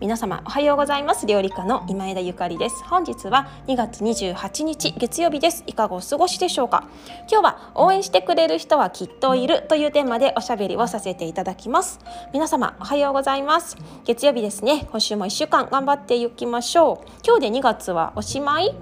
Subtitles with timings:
[0.00, 1.24] 皆様おはようございます。
[1.24, 2.82] 料理家の今枝ゆかりです。
[2.84, 5.62] 本日は2月28日月曜日です。
[5.68, 6.88] いかがお過ごしでしょうか？
[7.30, 12.00] 今日は応援してくれる人はきっといるというテーマでおしゃべりをさせていただきます。
[12.32, 13.76] 皆様おはようございます。
[14.04, 14.86] 月曜日ですね。
[14.90, 17.10] 今週も1週間頑張っていきましょう。
[17.24, 18.74] 今日で2月はおしまい？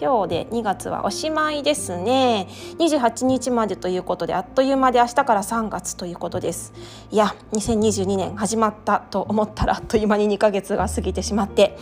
[0.00, 2.48] 今日で2月はおしまいですね。
[2.78, 6.72] 28日までということであっという間で明日から3月ということです。
[7.10, 11.76] いや2022年始まったと思ったらあっという間に2ヶ月が過ぎてしまって。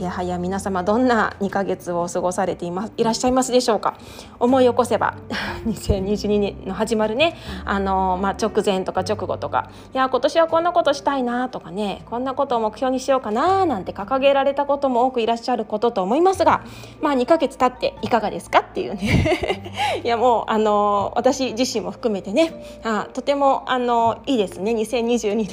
[0.00, 3.96] いやはや皆様どんな2ヶ月を過ごされていますいらっしゃいますでしょうか？
[4.40, 5.14] 思い起こせば
[5.66, 7.36] 2022年の始まるね。
[7.64, 9.70] あの、まあ、直前とか直後とか。
[9.94, 12.02] いや今年はこんなことしたいなとかね。
[12.10, 16.64] こんなことを目標にしようかななんて掲げられたことも多くいらっしゃることと思いますが
[17.00, 19.72] まあ2ヶ月経っていかがですかっていうね。
[20.04, 22.80] いやもうあの私自身も含めてね。
[22.84, 24.72] あとてもあのいいですね。
[24.72, 25.48] 2022年。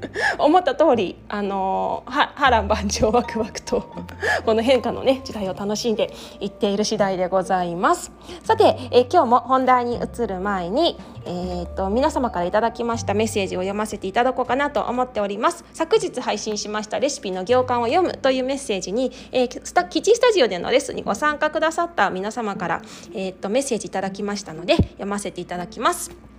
[0.38, 3.84] 思った通りあのは波乱万丈ワクワクと
[4.44, 8.12] この変化のね時代を楽しんでいっている次第でございます。
[8.42, 15.64] さて、え今日も本題に移る前にえーと、と皆様からいただきましたメッセージを読ませていただこうかなと思っております。
[15.74, 26.30] 昨日配信しましたレシピの行間を読むというメッセージに、えー、スタキチスタジオでのレッスンにご参加くださった皆様から、えーとメッセージいただきましたので読ませていただきます。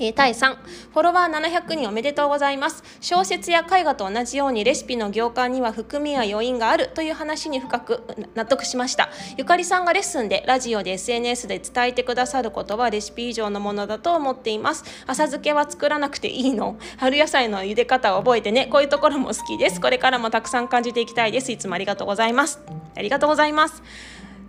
[0.00, 2.82] えー、第3フォロワー700人おめでとうございます。
[3.02, 8.02] 小説や絵画と同じようにレシピの行間には含みや余韻があるという話に深く
[8.34, 9.10] 納得しました。
[9.36, 14.84] ゆかりさんがレッスンでラジオで SNS で伝えてくださることはレシピ以上のものだと思っています。
[15.06, 16.78] 浅漬けは作らなくていいの。
[16.96, 19.82] 春野菜の茹で方を覚えてねこういうところも好きです。
[19.82, 21.52] これからもたくさん感じていきたいです。
[21.52, 22.60] いつもありがとうございます。
[22.96, 23.82] ありがとうございます。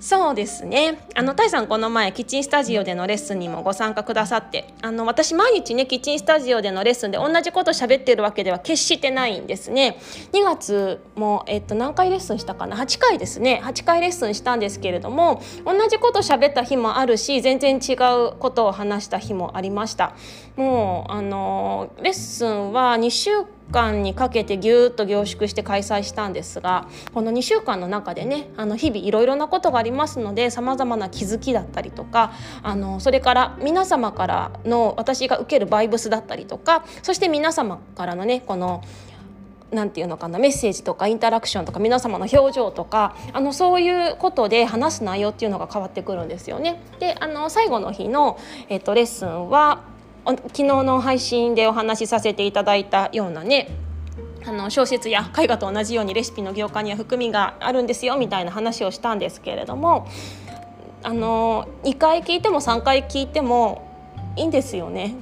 [0.01, 0.97] そうですね。
[1.13, 9.99] あのタイさんこの前キッチンスタジオでのレッスンにもご参加くださってあの私毎日ねキッチンスタジオでのレッスンで同じこと喋ってるわけでは決してないんですね。
[10.33, 13.61] 2月も、えっと、何回レッスンしたかな？8回ですね。
[13.63, 20.15] 8回レッスンしたんですけれども同じこと喋った日もあるし全然違うことを話した日もありました。
[20.55, 38.83] もうあのレッスンは2週間間にかけてぎゅっと凝縮して開催したんですがこの2週間の中でねあの日々いろいろなことがありますのでさまざまな気づきだったりとかあのそれから皆様からの私が受けるバイブスだったりとかそして皆様からのねこの
[39.71, 46.81] なんていうのかなメッセージとかインタラクションとか皆様の表情とかあのそういうことで話す内容っていうのが変わってくるんですよね。
[46.99, 49.83] であの最後の日の、えっと、レッスンは
[50.25, 53.69] 昨日の配信でお話しさせていただいたようなね
[54.45, 60.07] あの小説や絵画と同じようにレシピの業界には含みがあるんですよみたいな話をしたんですけれども
[61.03, 63.87] あの2回聞いても3回聞いても
[64.35, 65.15] いいんですよね。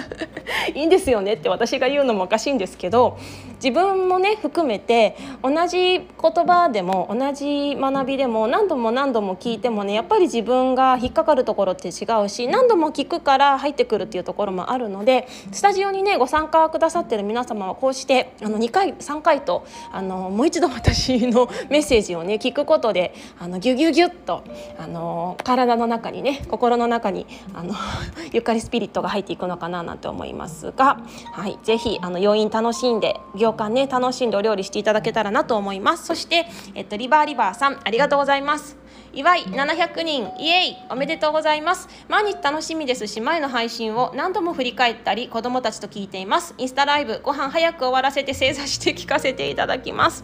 [0.74, 3.18] いいんですよねって私が言うのもおかしいんですけど
[3.62, 6.06] 自分もね含めて同じ言
[6.46, 24.44] 葉でも同じ学びでも何度も何度も聞いてもねやっぱり自分が引っかかるところって違うし何度も聞くから入ってくるっていうところもあるのでスタジオにねご参加くださってる皆様はこうしてあの2回3回とあのもう一度私の メッセージをね聞くことであのギュギュギュッと
[24.78, 27.74] あの体の中にね心の中にあの
[28.32, 31.00] ゆかりスピリットが入っていくのかななんて思いますが、
[31.32, 36.06] はい、ぜひあの余韻楽しんで行間ね楽しんでお料理していただけたらなと思います。
[36.06, 38.76] そして、えっと、リバーリバーさんありがとうございます。
[39.18, 41.88] 祝い700人イエイおめでとうございます。
[42.06, 46.54] 毎日楽しみですし前の配信を何度も振り返ったり子供たちと聞いています。
[46.56, 50.22] インスタライブご飯早く終わらせて正座して聞かせていただきます。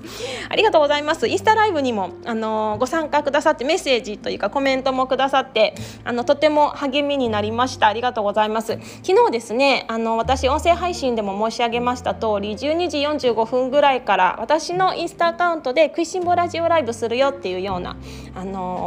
[0.49, 1.27] ありがとうございます。
[1.27, 5.75] インスタライブにもあのご参加くださってメッセージというかコメントもくださって
[6.05, 7.89] あのとても励みになりました。
[7.89, 8.79] ありがとうございます。
[9.03, 12.99] 昨日ですねあの私音声配信でも申し上げました通り12時
[13.29, 17.97] 45分ぐらいから私のインスタアカウントで食いしん坊ラジオライブするよっていうような
[18.37, 18.84] あの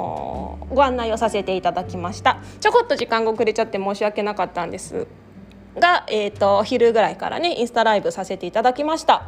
[0.70, 2.38] ご案内をさせていただきました。
[2.60, 5.08] ちょこっと時間が遅れちゃって申し訳なかったんです
[5.78, 9.24] が、えーと、昼ぐらいからねインスタライブさせていただきました。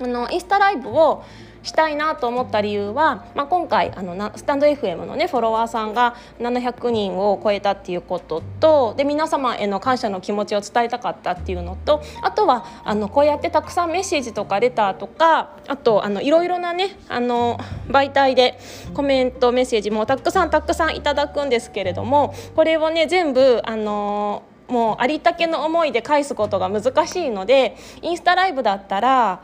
[0.00, 1.24] あのインスタライブを
[1.68, 18.58] したいなと思った理由は、まあ、今回あのスタンド FM のねフォロワーさんが700人を超えたっていうこととで皆様への感謝の気持ちを伝えたかったっていうのとあとはあのこうやってたくさんメッセージとかレターとかあとあのいろいろなねあの媒体で
[18.94, 29.42] コメントメッセージもたくさんたくさんいただくんですけれどもこれをね全部あのもうありったけの思いで返すことが難しいのでインスタライブだったら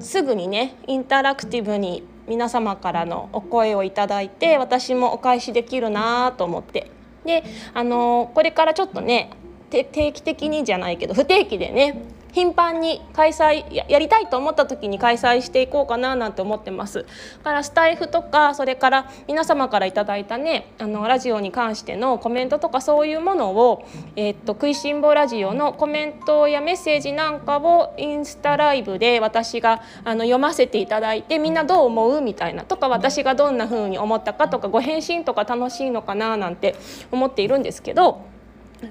[0.00, 6.90] すぐにねインタラクティブに皆様からのお声をいただいて私もお返しできるなと思って。
[7.24, 7.42] で
[7.72, 9.30] あのこれからちょっとね
[9.70, 12.02] 定期的にじゃないけど不定期でね
[12.34, 17.06] 頻繁に開催やりたいと思った時に開催していこうかななんて思ってます
[17.38, 23.86] だからスタイフとかそれから皆様から頂いたねあのラジオに関してのコメントとかそういうものを、
[24.16, 36.74] えー、っと食いしん坊ラジオのコメントやメッセージなんかをインスタライブで私があの読ませていただいてみんなどう思うみたいなとか私がどんな風に思ったかとかご返信とか楽しいのかななんて
[37.12, 38.33] 思っているんですけど。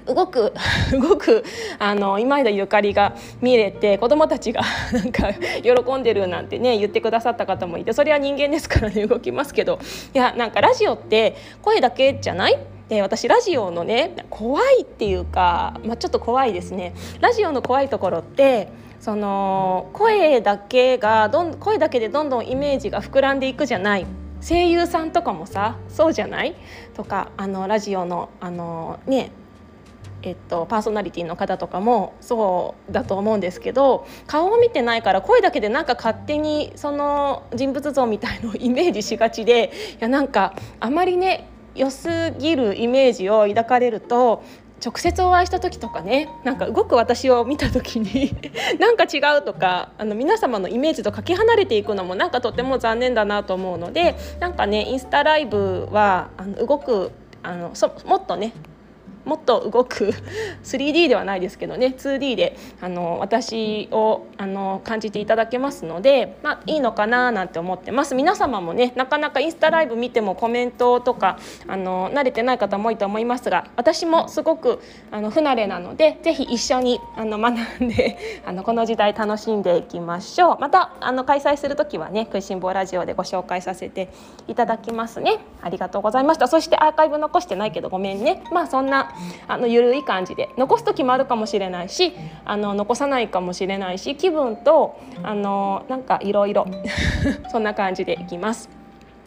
[0.06, 0.52] 動く
[0.92, 1.44] 動く
[1.78, 4.62] あの今枝ゆかりが見れて子どもたちが
[4.92, 5.32] なんか
[5.62, 9.78] 喜んでるなんてね言ってくださった方もいてそれは人間ですからね動きますけど。
[10.14, 12.58] いやなんかラジオって声だけじゃない？
[12.88, 16.92] で私ラジオのね怖いっていうか、まあ、ちょっと怖いですね。
[17.20, 18.68] ラジオの怖いところって
[19.00, 24.06] その声だけがどん声だけでどんどんイメージが膨らんでいくじゃない。
[24.46, 26.54] 声優さんとかもさそうじゃない？
[26.94, 29.30] とかあのラジオのあのね
[30.24, 44.42] えっと、パーソナリティの方とかもそうだと思うんですけど顔を見てないから声だけでなんか勝手にその人物像みたいのをイメージしがちでいやなんかあまりね良すぎるイメージを抱かれると
[44.84, 48.34] 直接お会いした時とかねなんか動く私を見た時に
[48.78, 57.12] なんか違うとかあの皆様のイメージとかけ離れていくのもなんかとても残念だなと思うのでなんかねインスタライブはあの動く
[57.42, 58.52] あのそもっとね
[59.24, 60.12] もっと動く
[60.64, 68.14] 3D ではないですけどね 2D であの私をあの感じていただけますので、まあ、いいのかななんて思ってます。
[68.14, 74.80] 皆様もねなかなかインスタライブ見てもコメントとかあの慣れてない方も多いと思いますが私もすごく
[75.10, 80.56] あの不慣れなのでぜひ一緒にあの学んで あのこの時代楽しんでいきましょう。
[80.60, 84.08] またあの開催する時はね食いしん坊ラジオでご紹介させて
[84.48, 85.38] いただきますね。
[85.62, 86.48] ありがとうございました。
[86.48, 88.42] そしてアーカイブ残してないけどごめんね。
[88.52, 89.13] まあそんな
[89.46, 92.14] あの緩い感じで残す時もあるかもしれないし
[92.44, 96.66] あの残さないかもしれないし気分とあのなんかいろいろ
[97.50, 98.83] そんな感じでいきます。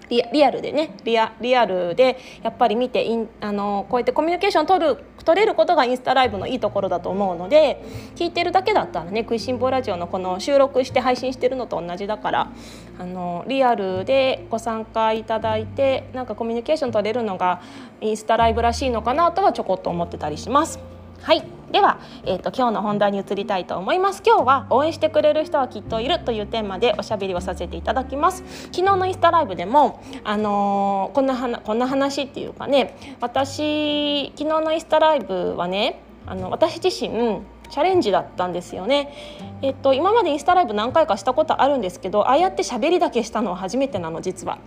[0.09, 7.83] リリアルでねリアリアルでやっぱり見てインあのこうやってコミュニケーション取る取れることがインスタライブのいいところだと思うので
[8.15, 12.51] 聞いてるだけだったらね「食いしん坊ラジオ」のこの収録して配信してるのと同じだから
[12.97, 17.61] あのリアルでご参加いただいてなんかコミュニケーション取れるのが
[17.99, 20.79] インスタライブらしいのかなとはちょこっと思ってたりします。
[21.21, 39.13] はいでは、えーと、今日の本題に移りたいと思います今日は応援してくれる人はきっといるというテーマでおしゃべりをさせていただきます昨日のインスタライブでもあのー、こんな話こんな話っていうかね私昨日のインスタライブはねあの私自身チャレンジだったんですよね。
[39.61, 44.59] えっと、今までインスタライブ何回かしたことあるんですけどああやって喋りだけしたのは初めてなの実は。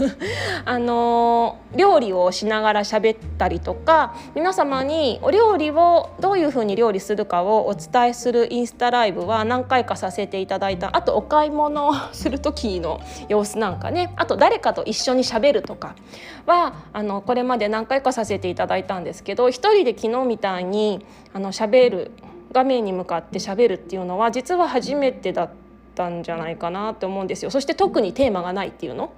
[0.64, 15.94] あの料理をしながら喋ったりとか皆様にお料理をどういうふうに料理するかをお伝えするインスタライブは何回かさせていただいたあとお買い物をする時の様子なんかねあと誰かと一緒にしゃべるとか
[16.46, 22.10] はあのこれまで何回かさせていただいたんですけど一人で昨日みたいにあの喋る
[22.52, 25.50] 画面に向かってしゃべるっていうのは実は初めてだっ
[25.94, 27.50] たんじゃないかなって思うんですよ。
[27.50, 29.12] そして特にテーマがないっていうの。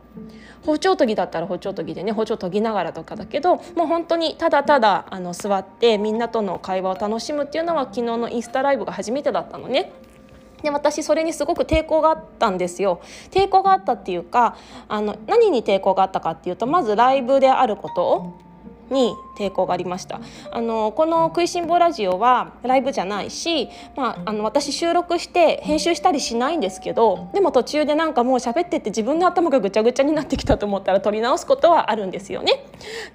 [0.65, 9.93] 包丁研ぎだったら包丁研ぎでね包丁研ぎながらとかだけどもう本当にただただあの座ってみんなとの会話を楽しむっていうのは昨日のインスタライブが初めてだったのね。
[10.63, 13.01] で私それにすごく抵抗があったんですよ。
[13.31, 14.57] 抵抗があったっていうか
[14.89, 18.52] あの何に抵抗があったかっていうとまずライブであること
[18.93, 20.21] に抵抗がありました
[20.51, 32.65] あのこの「食いしん坊ラジオ」はライブじゃないし、まあ、あの私収録して編集したりしないんですけどでも途中でなんかもう喋ってって自分の頭がぐちゃぐちゃになってきたと思ったら撮り直すことはあるんですよね。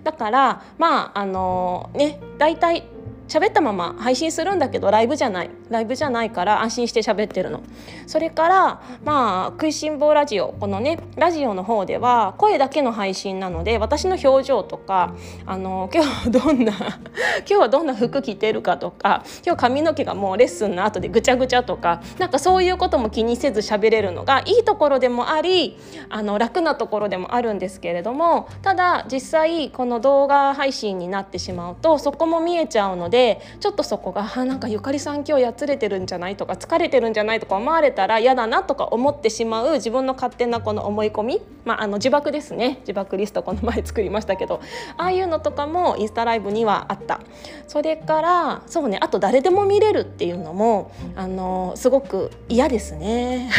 [0.03, 2.83] だからまああのね大体
[3.27, 5.49] 喋ったまま配信するんだけどライブじゃない。
[5.69, 7.61] ライブじゃないから安心して喋ってるの。
[8.05, 10.53] それからまあ食いしん坊ラジオ。
[10.59, 15.13] このねラジオの方では声だけの配信なので私の表情とか
[15.45, 16.73] あの今日どんな
[17.45, 25.77] 今日はどんな服着てるかとか今日髪の毛がもうレッスンの後でぐちゃぐちゃとかなんかそういうことも気にせず喋れるのがいいところでもあり
[26.09, 42.77] あの楽なところでもあるんですけれどもただ実際この動画配信になってしまうとそこも見えちゃうのででちょっとそこがあなんかゆかりさん今日やつれてるんじゃないとか疲れてるんじゃないとか思われたら嫌だなとか思ってしまう自分の勝手なこの思い込み、まあ、あの自爆ですね。
[42.81, 44.61] 自爆リストこの前作りましたけど。
[44.97, 47.21] ああいうのとかもインスタライブにはあった。
[47.67, 53.49] それからそうねあと誰でも見れるっていうのもあのすごく嫌ですね。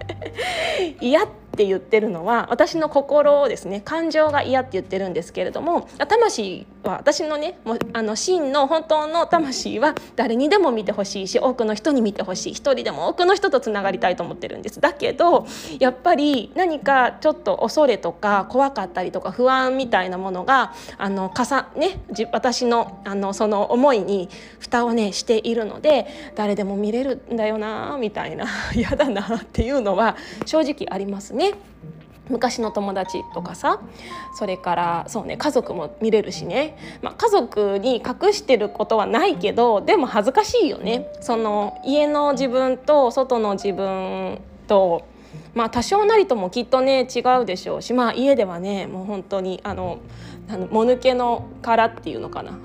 [1.02, 1.26] 嫌
[1.58, 15.48] って言ってるのは私の心をですね感情が嫌って言ってるんですけれども魂は私のねもうあの真の本当の魂は誰にでも見てほしいし多くの人に見てほしい一人でも多くの人とつながりたいと思ってるんですだけど
[15.80, 22.00] やっぱり何かちょっと恐れとか怖かったりとか不安みたいなものがあのかさ、ね、
[22.32, 24.28] 私のあのその思いに
[24.60, 28.46] 蓋をねしているので誰でも見れるんだよなみたいな
[28.76, 31.47] 嫌だなっていうのは正直ありますね。
[32.28, 33.80] 昔の友達とかさ
[34.34, 41.10] それからそうね家族も見れるしね、まあ、家族に隠してることはないけどでも恥ずかしいよね。
[41.20, 45.06] その家の自分と外の自分と
[45.54, 49.98] まあ多少なりともきっとね違うでしょうしまあ家ではねもう本当にあの
[50.70, 52.58] もぬけの殻っていうのかな。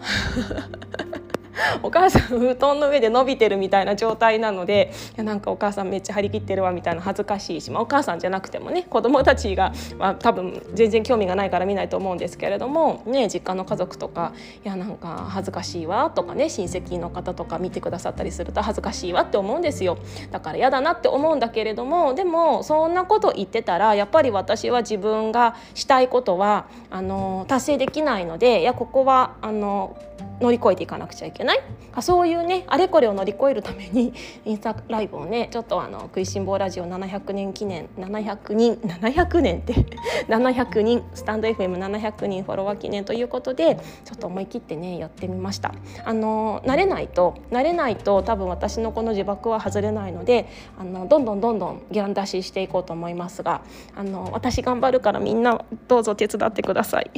[1.84, 14.34] お母さん布団の上で伸びてるみたいな状態なのでいやなんかお母さんめっちゃ張り切ってるわみたいな恥ずかしいし、まあ、お母さんじゃなくてもね子供たちが、まあ、多分全然興味がないから見ないと思うんですけれども、ね、実家の家族とか
[14.64, 19.98] いやなんか恥ずかしいわとかね親戚の方とか見てくださったりすると恥ずかしいわって思うんですよ。
[20.32, 29.96] だから嫌だなって思うんだけれどもでもそんなこと言ってたらやっぱり私は自分がしたいことはあの達成できないのでいやここはあの
[30.40, 31.62] 乗り越えていかなくちゃいけない。
[32.02, 34.14] そういうねあれこれを乗り越えるために
[34.46, 39.74] インスタライブをねちょっとあの食いしん坊ラジオ700年記念700人700年って
[40.28, 45.74] 700人スタンド FM700 人フォロワー記念ということでちょっと思い切ってねやってみました。
[46.04, 50.48] あの慣れないと慣れないと多分私のこの自爆は外れないので
[50.80, 53.62] あのどんどんどんどんギャン出ししていこうと思いますが
[53.96, 57.12] あの私頑張るからみんなどうぞ手伝ってください。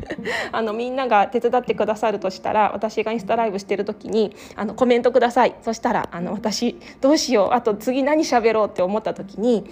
[0.52, 5.54] あのみんなが手伝ってくださるとしたら私がインスタライブしてる時にあのコメントください。
[5.62, 7.54] そしたらあの私どうしよう。
[7.54, 9.64] あと次何喋ろうって思った時に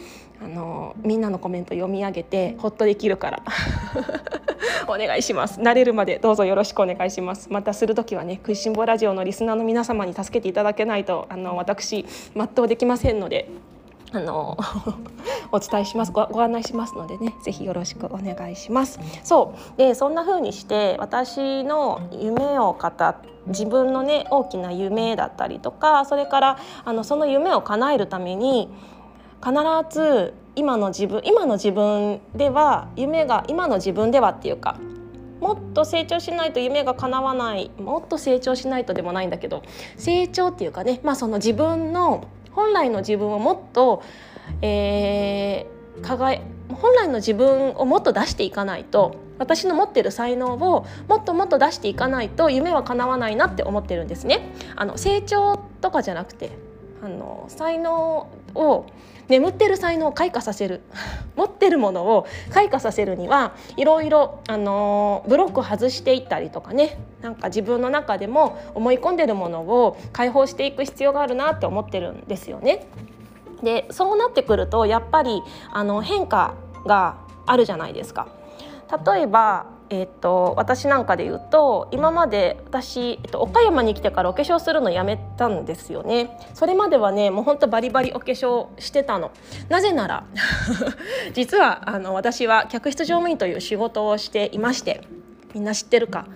[0.42, 3.42] あのみんなのコメント読み上げてほっとできるから。
[4.88, 5.60] お願いします。
[5.60, 7.48] 慣れるまでどうぞよろしくお願いします。
[7.50, 12.04] またする時はね食いしん坊ラジオのリスナーの皆様に助けていただけないとあの私
[12.34, 13.48] 全うできませんので。
[14.12, 14.56] あの
[15.52, 18.98] お伝えしますごご案内しますのでねぜひよろしくお願いします。
[19.22, 22.90] そうでそんな風にして私の夢を語
[23.46, 28.68] 自分のね大きな夢だったりとかそれからあのその夢を叶えるために
[29.42, 29.54] 必
[29.90, 34.76] ず今の自分今の自分では夢が今の自分ではっていうか
[35.40, 39.62] もっと成長しないと夢が叶わないもっと成長しないとでもないんだけど
[39.96, 44.02] 成長っていうかねまあその自分の本来の自分をもっと、
[44.62, 54.52] えー、輝本来の自分をもっと出していかないと私の持ってる才能をもっともっと出していかないと夢は叶わないなって思ってるんですね。
[54.76, 56.50] あの成長とかじゃなくて
[57.02, 58.86] あの才能を
[59.28, 60.82] 眠ってる才能を開花させる
[61.36, 72.86] 持ってるものを開花させるにはいろいろ、あのブロック外していったりとかねなんか自分の中でも思い込んでるものを解放していく必要があるなって思ってるんですよね。
[73.62, 76.54] でそうなってくるとやっぱりあの変化
[76.86, 77.16] が
[77.46, 78.26] あるじゃないですか。
[79.06, 89.32] 例えばえーと、私なんかで言うと今まで私、えっと、岡山に来てからお化粧するのやめたんですよねそれまではねもうほんとバリバリお化粧してたの
[89.68, 90.24] なぜなら
[91.34, 95.02] 実はあの私は客室乗務員という仕事をしていまして
[95.54, 96.26] みんな知ってるか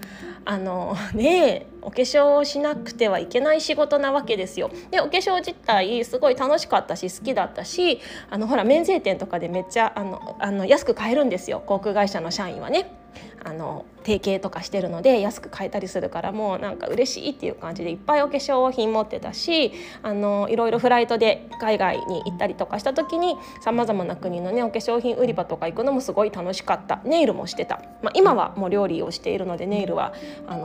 [0.44, 4.70] あのねお化粧をしなくてはいけない仕事なわけですよ。
[4.90, 13.03] でお化粧自体すごい楽しかったし好きだったしあのほら免税店とかでめっちゃあのあの安く買えるんですよ航空会社の社員はね。
[13.44, 27.00] あの提携とかしてるので安く買えたりするからもうなんか嬉しいっていう感じでいっぱいお化粧品持ってたしあのいろいろフライトで海外に行ったりとかした時にさまざまな国のねお化粧品売り場とか行くのもすごい楽しかった。
[27.04, 30.14] ネイルもしてた、まあ、今はもう料理をしているのでネイルは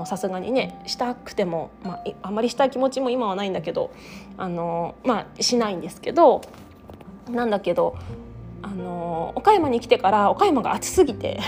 [0.05, 3.91] さすがにねしたくても、まあ、あまりしたい気持ちも今はないんだけど
[4.37, 6.41] あの、まあ、しないんですけど
[7.29, 7.97] なんだけど
[8.61, 11.39] あの岡山に来てから岡山が暑すぎて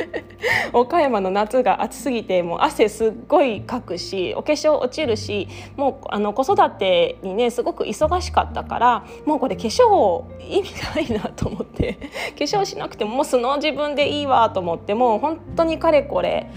[0.72, 11.94] 岡山の夏が暑すぎてもう汗すっごいかくしお化粧落ちるしもうあの子育てにねすごく忙しかったからもうこれ化粧意味ないなと思って
[12.38, 16.50] 化粧しなくてももう素の自分でいいわと思ってもう本当にかれこれ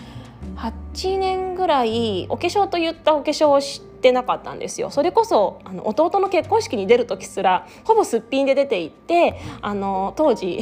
[0.58, 4.90] 8年ぐらいお化粧といったお化粧をしてなかったんですよ。
[4.90, 10.60] それこそあの弟の結婚式に出る時すらほぼすっぴんで出て行ってあの当時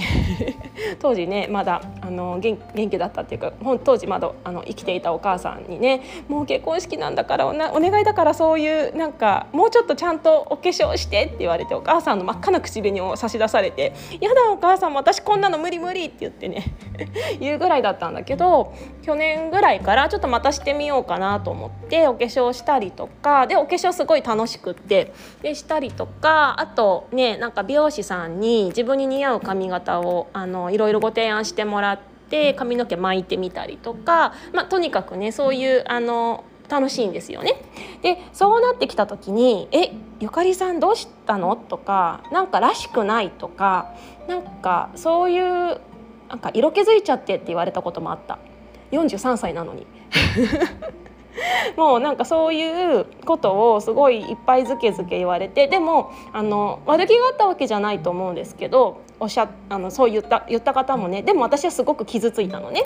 [1.00, 16.64] 当時ねまだあの元元気だったっていうか当時まだあの生きていたお母さんにねもう結婚式なんだからおなお願いだからそういうなんかもうちょっとちゃんとお化粧してって言われてお母さんの真っ赤な口紅を差し出されて「やだお母さん私こんなの無理無理」って言ってね
[17.40, 32.00] 言うぐらいだったんだけど去年ぐらいからちょっとまたしてみようかなと思ってお化粧したりとかでお化粧すごい楽しくってでしたりとかあとねなんか美容師さんに自分に似合う髪型をあのいろいろご提案してもらっ
[32.30, 37.62] て髪の毛巻いてみたりとか、まあ、とにかくねそういうあの楽しいんですよね。
[38.02, 43.94] でそうなってきた時に「えゆかりさんどうしたの?」とか「なんからしくない」とか
[44.28, 45.80] なんかそういう
[46.30, 48.40] なんか色気づいちゃってって言われたこともあった
[48.92, 49.86] 43歳なのに
[51.78, 62.84] もうなんかそういうことをすごいいっぱいずけずけ言われてでもあの悪気があったわけじゃないと思うんですけどおっしゃあのそう言った言った方もねでも私はすごく傷ついたのね。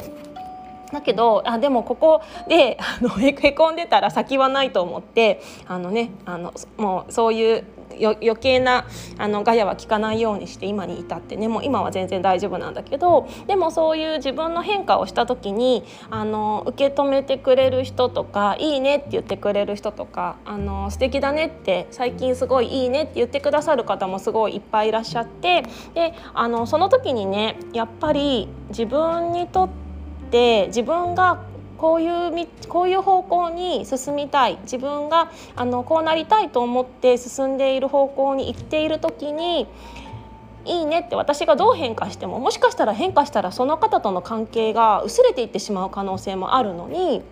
[0.92, 7.64] だけどあでもここであのへこんでたら先はないと思ってあのねあのもうそういう
[7.96, 8.86] 余計な
[9.18, 11.48] あのガヤは聞かないようにして今に至ってね。
[11.48, 13.28] もう今は全然大丈夫なんだけど。
[13.48, 25.64] でもそういう自分の変化をした時にあの受け止めてくれる人とか「いいね」って言ってくれる人とか「あの素敵だね」って最近すごい「いいね」って言ってくださる方もすごいいっぱいいらっしゃって。
[25.94, 29.70] であのその時にねやっぱり自分にとっ
[30.32, 31.40] て自分が
[31.78, 39.68] こういうこういう方向に進みたい自分があのこうなりたいと思って進んでいる方向に行っている時に
[40.66, 47.24] いいねって私がどう変化してももしかしたら変化したらその方との関係が薄れていってしまう可能性もあるのに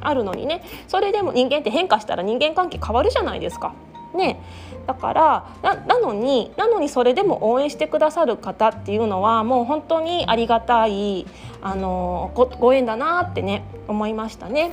[0.00, 3.74] あるのにねそれでも人間って変化したら人間関係変わるじゃないですか。
[4.14, 4.42] ね、
[4.86, 11.26] だからなのになのにそれでも応援してくださる方っていうのはもう本当にありがたい
[11.60, 14.72] あのごご縁だなってね思いましたね。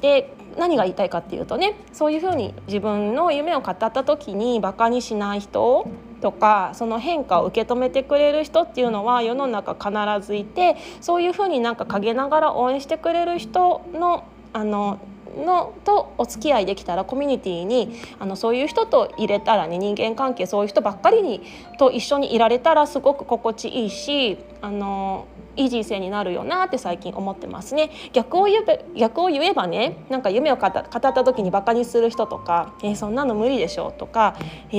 [0.00, 5.88] で何が言いたいかっていうとねそういうふうに自分の夢を語った時にバカにしない人
[6.20, 15.00] とかその変化を受け止めてくれる人っていうのは世の中必ずいてそういうふうになんか陰ながら応援してくれる人のあの
[15.36, 21.42] のとお付き合いできたらコミュニティにあのそういう人と入れたらね人間関係そういう人ばっかりに
[21.78, 27.90] と一緒にいられたらすごく心地いいしあのいい人生になるよなって最近思ってますね。
[28.12, 34.34] 逆を言えば逆を言えばねなんか夢を語った時にバカにする人とか「えー、そんなの無理でしょ」とか
[34.72, 34.76] 「え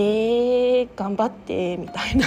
[0.83, 2.25] ー、頑張って」みたいな。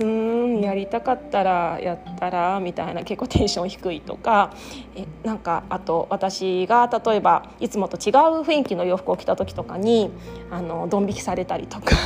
[0.00, 4.52] うんやりたかったらやったらみたいな結構テンション低いとか。
[4.96, 10.10] えなんかあと私が例えばいつもと違う雰囲気の洋服を着た時とかに
[10.50, 11.96] あのドン引きされたりとか。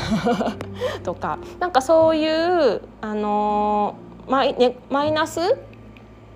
[1.02, 1.38] とか。
[1.58, 3.94] なんかそういうあの
[4.28, 5.56] マイ,、ね、マイナス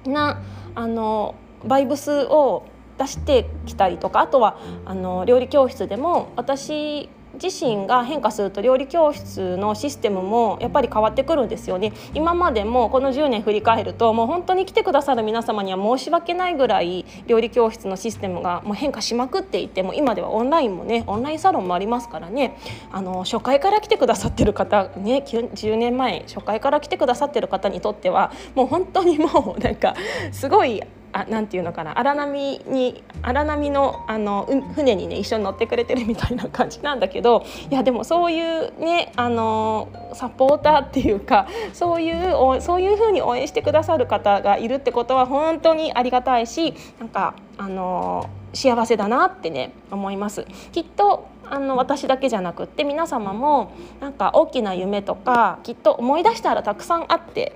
[0.06, 0.40] な
[0.74, 1.34] あの
[1.64, 2.64] バイブスを
[2.98, 4.20] 出してきたりとか。
[4.20, 7.08] あとはあの料理教室でも私
[7.42, 11.92] 自身が変化すると料理教室のシステムもやっぱり変わってくるんですよね。
[12.14, 22.56] 今までもこの10年振り返るともう本当に来てくださる皆様には申し訳ないぐらい料理教室のシステムがもう変化しまくっていても今ではオンラインもねオンラインサロンもありますからね。
[22.92, 29.94] あの初回から来てくださってる方ね10年前初回から来てくださってる方にとってはもう本当にもうなんか
[30.30, 50.46] すごいあなんていうのかな荒波に荒波のあの船にね一緒に乗ってくれてるみたいな感じなんだけどいやでもそういうねあのサポーターっていうかそういうそういうふうに応援してくださる方がいるってことは本当にありがたいしなんかあの幸せだなってね思います。
[50.72, 57.54] きっとあの私だけじゃなくって皆様もなんか大きな夢とかきっと思い出したらたくさんあって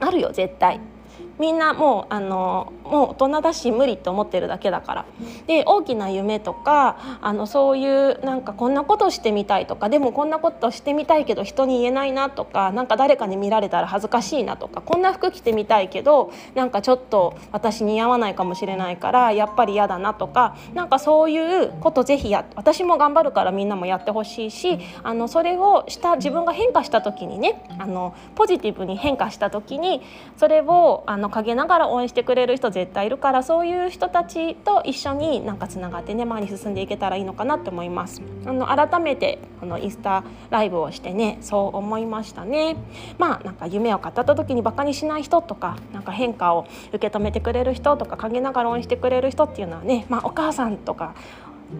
[0.00, 0.80] あるよ絶対。
[1.38, 5.04] みんなもうあのもう大人だし無理って思ってるだけだから。
[5.46, 30.02] で大きな夢とかあのそういうなんかこんなことしてみたいとかでもこんなことしてみたいけど人に言えないなとかなんか誰かに見られたら恥ずかしいなとかこんな服着てみたいけどなんかちょっと私に合わないかもしれないからやっぱり嫌だなとかなんかそういうことぜひや私も頑張るからみんなもやってほしいしあのそれをした自分が変化した時にねあのポジティブに変化した時に
[30.36, 38.22] それをあのの陰ながら応援してくれる人絶対いるからそういう人たちと一緒になんかつながってね前に進んでいけたらいいのかなって思います。
[38.44, 42.76] あの改めてこのインスタライブをしてねそう思いましたね。
[43.18, 51.14] まあなんか夢を語った時にバカにしない人とかなんか変化を受け止めてくれる人とか陰ながら応援してくれる人っていうのはねまあお母さんとか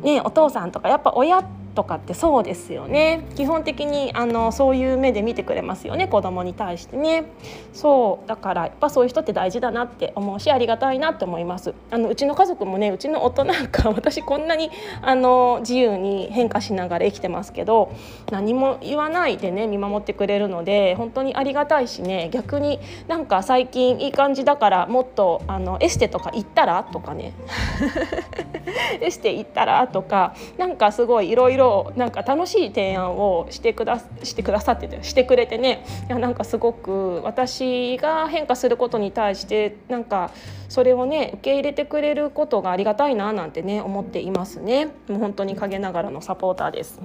[0.02, 1.44] ねお父さんとかやっぱ親
[1.76, 3.26] とかってそうですよね。
[3.36, 7.26] 基本的にあのそういう目で見てくれますよね子供に対してね。
[7.72, 11.74] そうだからやっぱそういう人って大事だなって思うしありがたいなって思います。
[11.90, 14.70] あのうちの家族もねうちの夫なんか私こんなに
[15.02, 17.92] あの自由に変化しながら生きてますけど
[18.32, 27.34] 何も言わないでね見守ってくれるので本当にありがたいしね逆になんか最近いい感じだからもっとあのエステとか行ったらとかね。
[29.00, 40.30] エステ行ったらとかなんかすごいいろいろろなんか楽しい提案をしてくだしてくださっててしてくれてねいやなんかすごく私が変化することに対してなんか
[40.68, 44.86] それをね受け入れてくれることがありがたいななんてね思っていますね。
[45.08, 47.00] もう本当に陰ながらのサポーターです。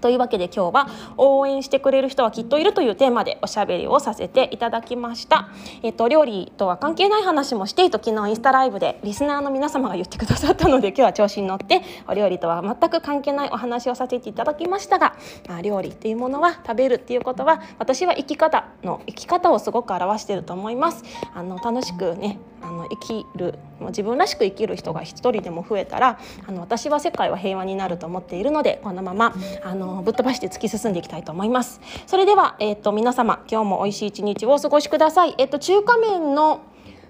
[0.00, 5.48] というわけで今日は応援してくれる人はきっといるというテーマでおしゃべりをさせていただきました。
[5.82, 15.16] えっと料理とは関係ない話もしていいと昨日インスタライブでリスナーの皆様が言ってくださったので今日は調子に乗ってお料理とは全く関係ないお話をさせていただきましたが、
[15.48, 21.04] まあ、料理っていうものは食べるっていうことは私は生き方の生き方をすごく表していると思います。
[21.34, 36.62] あの楽しくねあの生きる自分らしく生きる人が一人でも増えたらあの私は世界は平和になると思っているのでこのままあのぶっ飛ばして突き進んでいきたいと思いますそれでは、えーと、皆様今日も美味しい一日をお過ごしください、えーと、中華麺の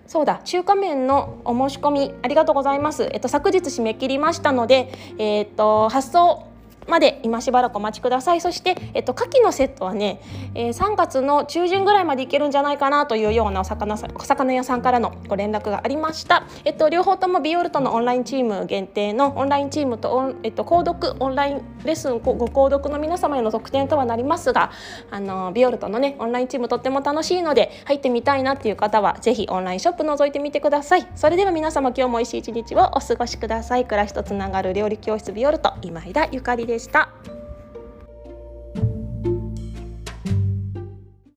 [0.07, 3.09] そうだ中華麺のお申し込みありがとうございます。
[3.13, 6.50] えっと昨日締め切りましたので、えっと発送
[6.87, 8.41] まで今しばらくお待ちください。
[8.41, 10.21] そして、えっと、牡蠣のセットはね、
[10.55, 24.71] えー、3月の中旬ぐらいまでいけるんじゃないかなというようなお魚お魚屋さんからのご連絡がありました、えっと、両方ともビオルトのオンラインチーム限定のオンラインチームとえっと、購読オンラインレッスンご購読の皆様への特典とはなりますが
[25.11, 31.07] あのビオルトのねオンラインチームとっても楽しいので入ってみたいなっていう方はぜひオンラインショップ覗いてみてください。
[31.15, 33.85] それでは皆様今日も美味しい一日をお過ごしください。
[33.85, 37.09] 暮らしとつながる料理教室ビオルト今井田ゆかりでした。